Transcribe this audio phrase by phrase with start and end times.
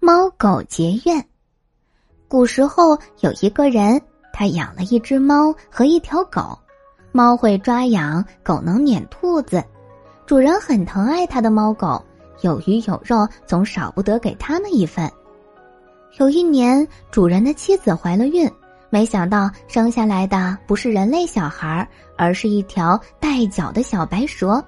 [0.00, 1.24] 猫狗结怨。
[2.28, 4.00] 古时候有一个人，
[4.32, 6.56] 他养了一只猫和一条狗。
[7.10, 9.62] 猫会抓痒，狗能撵兔子。
[10.24, 12.02] 主人很疼爱他的猫狗，
[12.42, 15.10] 有鱼有肉，总少不得给他们一份。
[16.18, 18.48] 有一年，主人的妻子怀了孕，
[18.90, 21.86] 没想到生下来的不是人类小孩，
[22.16, 24.62] 而是一条带脚的小白蛇。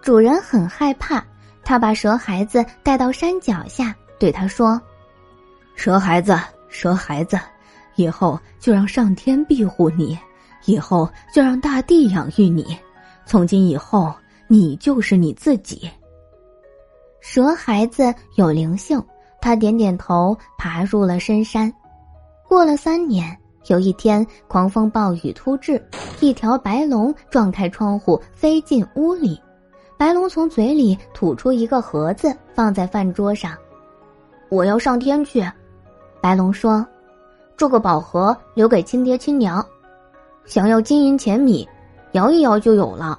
[0.00, 1.24] 主人很害怕，
[1.62, 3.94] 他把蛇孩子带到山脚下。
[4.22, 4.80] 对他说
[5.74, 7.36] ：“蛇孩子，蛇孩子，
[7.96, 10.16] 以后就让上天庇护你，
[10.64, 12.78] 以后就让大地养育你。
[13.26, 14.14] 从今以后，
[14.46, 15.90] 你就是你自己。”
[17.20, 19.04] 蛇孩子有灵性，
[19.40, 21.74] 他点点头，爬入了深山。
[22.46, 25.84] 过了三年，有一天狂风暴雨突至，
[26.20, 29.36] 一条白龙撞开窗户飞进屋里，
[29.98, 33.52] 白龙从嘴里吐出一个盒子，放在饭桌上。
[34.52, 35.42] 我要上天去，
[36.20, 36.86] 白龙说
[37.56, 39.66] ：“这个宝盒留给亲爹亲娘，
[40.44, 41.66] 想要金银钱米，
[42.10, 43.18] 摇一摇就有了。”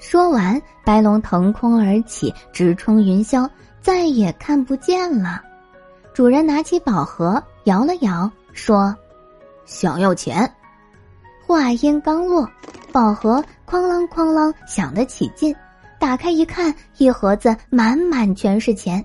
[0.00, 3.46] 说完，白龙腾空而起，直冲云霄，
[3.82, 5.42] 再也看不见了。
[6.14, 8.96] 主人拿起宝盒，摇了摇，说
[9.66, 10.50] ：“想要钱。”
[11.46, 12.48] 话音刚落，
[12.90, 15.54] 宝盒哐啷哐啷响得起劲，
[16.00, 19.04] 打开一看，一盒子满满全是钱。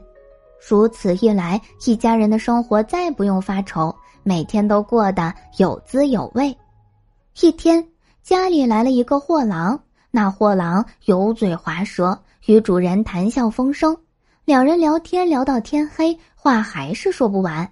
[0.66, 6.56] 如此一来，一家人的生活再不用发愁，每天都过得有滋有味。
[7.42, 7.88] 一天，
[8.24, 9.80] 家里来了一个货郎，
[10.12, 13.96] 那货郎油嘴滑舌，与主人谈笑风生。
[14.44, 17.70] 两人聊天聊到天黑，话还是说不完，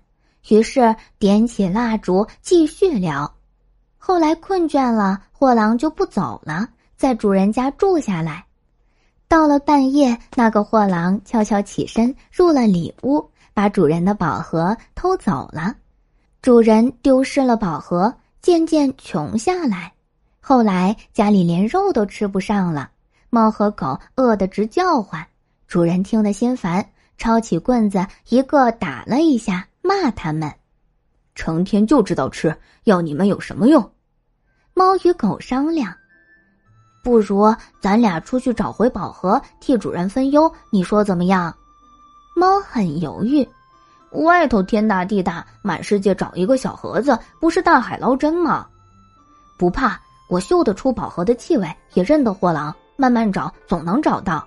[0.49, 3.33] 于是点起蜡烛继续聊。
[3.97, 8.44] 后来困倦了，货郎就不走了，在主人家住下来。
[9.27, 15.75] 到了半夜，那个货郎悄悄起身入了里屋，把主人的宝盒偷走了。
[16.41, 19.93] 主人丢失了宝盒，渐渐穷下来。
[20.39, 22.91] 后来家里连肉都吃不上了，
[23.31, 25.25] 猫和狗饿得直叫唤。
[25.67, 26.87] 主人听得心烦，
[27.17, 30.53] 抄起棍子一个打了一下，骂他们
[31.33, 33.91] ：“成天就知道吃，要你们有什么用？”
[34.75, 35.95] 猫与狗商量。
[37.05, 41.55] 不如咱俩出去找回宝盒，替主人分忧，你说怎么样？
[42.35, 43.47] 猫很犹豫。
[44.09, 48.65] 外头天大地大，满世界找一个小盒子，不是大海捞针吗？
[49.55, 54.43] 不怕，我嗅得出宝盒的气味，也认得货郎，慢慢找，总能找到。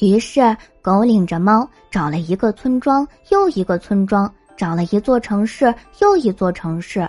[0.00, 7.08] 于是狗领着猫找了一个村庄又一个村庄，找了一座城市又一座城市。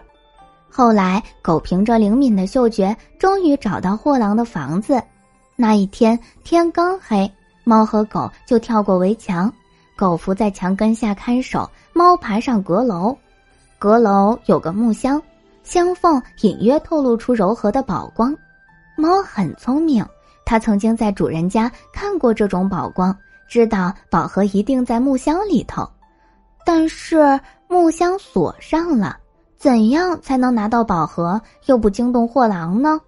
[0.76, 5.00] 后来，狗凭着灵敏的嗅觉，终于找到货郎的房子。
[5.56, 7.32] 那一天天刚黑，
[7.64, 9.54] 猫和狗就跳过围墙，
[9.96, 13.16] 狗伏在墙根下看守，猫爬上阁楼。
[13.78, 15.22] 阁楼有个木箱，
[15.64, 18.36] 箱缝隐约透露出柔和的宝光。
[18.96, 20.04] 猫很聪明，
[20.44, 23.16] 它曾经在主人家看过这种宝光，
[23.48, 25.88] 知道宝盒一定在木箱里头。
[26.66, 29.20] 但是木箱锁上了。
[29.64, 33.00] 怎样才能拿到宝盒又不惊动货郎呢？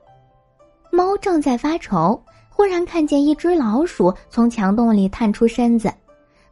[0.90, 5.94] 猫正在发愁，忽然看见一只老鼠从墙洞里探出身子，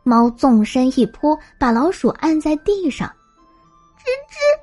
[0.03, 3.07] 猫纵身一扑，把老鼠按在地上。
[3.97, 4.59] 吱吱，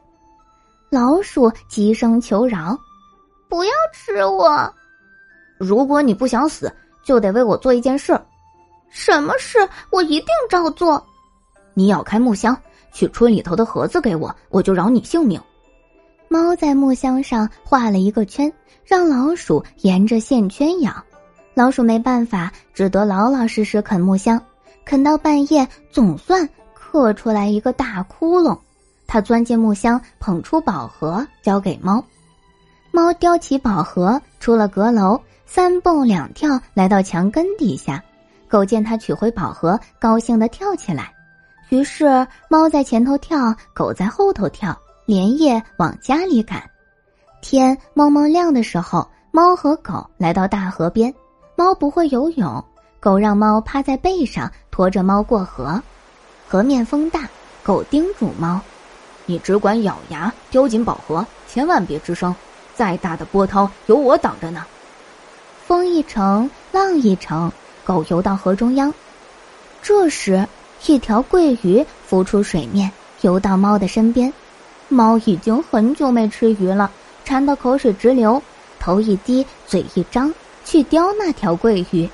[0.91, 2.79] 老鼠急声求饶
[3.49, 4.71] ：“不要吃我！
[5.57, 6.71] 如果你不想死，
[7.03, 8.13] 就得为我做一件事。
[8.91, 9.59] 什么事？
[9.91, 11.03] 我一定照做。
[11.73, 12.55] 你咬开木箱。”
[12.93, 15.41] 取出里头的盒子给我，我就饶你性命。
[16.29, 18.53] 猫在木箱上画了一个圈，
[18.85, 20.93] 让老鼠沿着线圈咬。
[21.55, 24.41] 老鼠没办法，只得老老实实啃木箱。
[24.85, 28.57] 啃到半夜，总算刻出来一个大窟窿。
[29.07, 32.03] 他钻进木箱，捧出宝盒，交给猫。
[32.93, 38.03] 猫叼起宝盒，出了阁楼，三蹦两跳来到墙根底下。
[38.49, 41.13] 狗见他取回宝盒，高兴地跳起来。
[41.71, 44.77] 于是，猫在前头跳，狗在后头跳，
[45.07, 46.69] 连夜往家里赶。
[47.41, 51.15] 天蒙蒙亮的时候，猫和狗来到大河边。
[51.55, 52.65] 猫不会游泳，
[52.99, 55.81] 狗让猫趴在背上驮着猫过河。
[56.49, 57.29] 河面风大，
[57.63, 58.61] 狗叮嘱猫
[59.25, 62.35] ：“你只管咬牙叼紧宝盒，千万别吱声。
[62.75, 64.67] 再大的波涛，有我挡着呢。”
[65.65, 67.53] 风一程，浪一程，
[67.85, 68.93] 狗游到河中央。
[69.81, 70.45] 这时。
[70.87, 72.91] 一条桂鱼浮出水面，
[73.21, 74.33] 游到猫的身边。
[74.89, 76.91] 猫已经很久没吃鱼了，
[77.25, 78.43] 馋得口水直流，
[78.79, 80.33] 头一低，嘴一张，
[80.65, 82.09] 去叼那条桂鱼。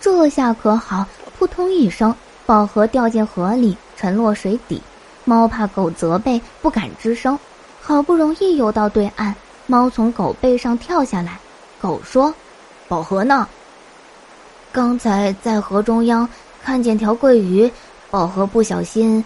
[0.00, 1.04] 这下可好，
[1.38, 2.14] 扑通一声，
[2.46, 4.80] 宝盒掉进河里，沉落水底。
[5.24, 7.38] 猫怕狗责备，不敢吱声。
[7.80, 9.34] 好不容易游到对岸，
[9.66, 11.38] 猫从狗背上跳下来。
[11.80, 12.32] 狗说
[12.88, 13.46] ：“宝盒呢？”
[14.72, 16.28] 刚才在河中央
[16.62, 17.70] 看见条桂鱼，
[18.10, 19.22] 宝盒不小心，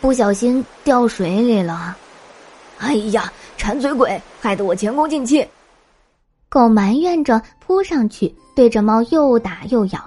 [0.00, 1.96] 不小心掉水里了。
[2.78, 5.46] 哎呀，馋嘴鬼，害得我前功尽弃。
[6.48, 10.00] 狗埋怨着扑上去，对着猫又打又咬。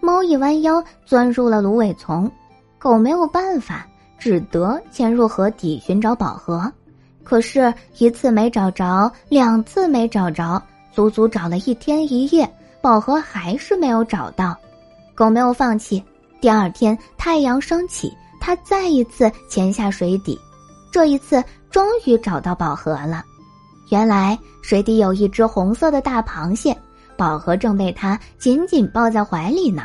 [0.00, 2.30] 猫一弯腰，钻入了芦苇丛。
[2.78, 3.86] 狗没有办法，
[4.18, 6.72] 只得潜入河底寻找宝盒。
[7.24, 12.48] 可是，一次没找着，两次没找着，足足找了一天一夜。
[12.80, 14.56] 宝盒还是没有找到，
[15.14, 16.02] 狗没有放弃。
[16.42, 20.36] 第二天太阳升起，他再一次潜下水底，
[20.90, 21.40] 这一次
[21.70, 23.24] 终于找到宝盒了。
[23.90, 26.76] 原来水底有一只红色的大螃蟹，
[27.16, 29.84] 宝盒正被它紧紧抱在怀里呢。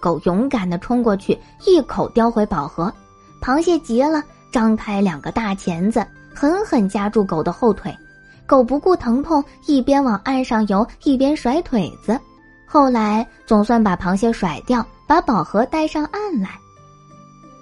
[0.00, 2.92] 狗勇敢地冲过去，一口叼回宝盒。
[3.40, 6.04] 螃蟹急了，张开两个大钳子，
[6.34, 7.96] 狠狠夹住狗的后腿。
[8.44, 12.18] 狗不顾疼痛，一边往岸上游，一边甩腿子。
[12.66, 16.50] 后来总算把螃蟹甩掉，把宝盒带上岸来。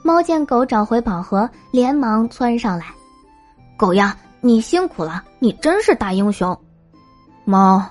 [0.02, 2.86] 猫见狗找回宝盒，连忙窜上来
[3.76, 6.58] ：“狗呀，你辛苦了，你真是大英雄。”
[7.44, 7.82] 猫，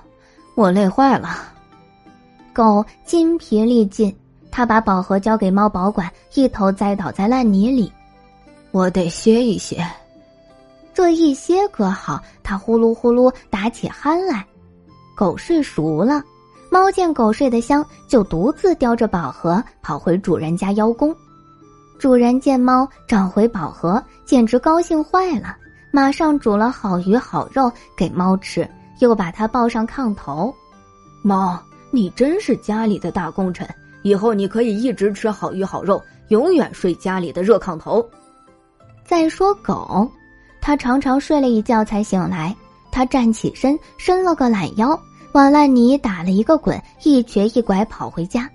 [0.55, 1.37] 我累坏了。
[2.53, 4.15] 狗筋疲力尽，
[4.51, 7.91] 他把宝盒交给猫保管，一头栽倒在烂泥里。
[8.71, 9.83] 我得歇一歇。
[10.93, 14.45] 这一歇可好，他呼噜呼噜打起鼾来。
[15.15, 16.23] 狗睡熟了，
[16.73, 21.15] 猫见狗睡得香，就独自叼着宝盒跑回主人家邀功。
[21.99, 25.55] 主人见猫找回宝盒，简直高兴坏了，
[25.91, 28.67] 马上煮了好鱼好肉给猫吃，
[29.01, 30.51] 又把它抱上炕头。
[31.21, 31.61] 猫，
[31.91, 33.69] 你真是家里的大功臣，
[34.01, 38.03] 以后你可以一直吃好鱼好肉，永远睡家里的热炕头。
[39.05, 40.09] 再说狗。
[40.59, 42.55] 它常常睡了一觉才醒来，
[42.91, 44.99] 它站起身，伸了个懒腰，
[45.33, 48.47] 往烂泥打了一个滚，一瘸一拐跑回家。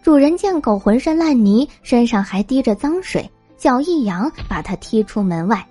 [0.00, 5.66] 主人见狗浑身烂泥，身上还滴着脏水，脚一扬，把它踢出门外。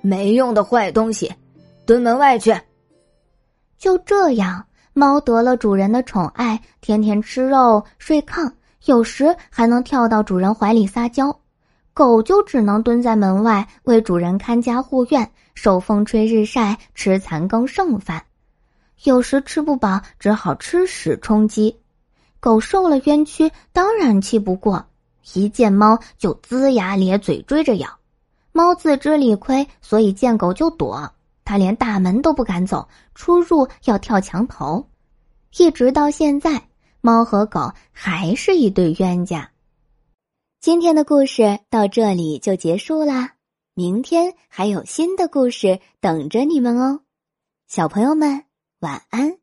[0.00, 1.32] 没用的坏东西，
[1.84, 2.54] 蹲门外去。
[3.76, 8.52] 就这样，猫得了主人的宠爱，天天吃肉睡炕，
[8.84, 11.36] 有时还能跳到主人怀里撒娇。
[11.92, 18.22] 狗就只能蹲在门外为主人看家护院，受风吹日晒，吃残羹剩饭。
[19.04, 21.76] 有时吃不饱，只好吃屎充饥。
[22.38, 24.86] 狗受了冤屈，当然气不过，
[25.34, 27.98] 一见猫就龇牙咧嘴追着咬。
[28.52, 31.12] 猫自知理亏，所以见狗就躲，
[31.44, 34.88] 它连大门都不敢走，出入要跳墙头。
[35.56, 36.68] 一直到现在，
[37.00, 39.50] 猫和狗还是一对冤家。
[40.60, 43.32] 今天的故事到这里就结束啦，
[43.74, 47.00] 明天还有新的故事等着你们哦，
[47.68, 48.44] 小朋友们
[48.82, 49.41] 晚安。